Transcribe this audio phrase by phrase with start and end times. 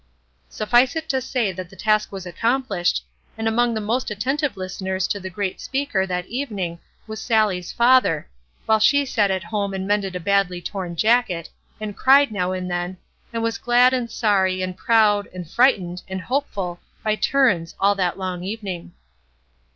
[0.49, 3.05] Suffice it to say that the task was accomplished,
[3.37, 8.27] and among the most attentive listeners to the great speaker that evening was Sallie's father,
[8.65, 12.71] while she sat at home and mended a badly torn jacket, and cried now and
[12.71, 12.97] then,
[13.31, 18.17] and was glad and sorry and proud and frightened and hopeful by turns all that
[18.17, 18.93] long evening.